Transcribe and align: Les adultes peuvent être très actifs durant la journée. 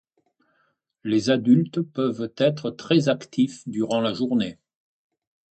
Les 1.03 1.29
adultes 1.29 1.81
peuvent 1.81 2.31
être 2.35 2.71
très 2.71 3.07
actifs 3.07 3.61
durant 3.67 4.01
la 4.01 4.13
journée. 4.13 4.57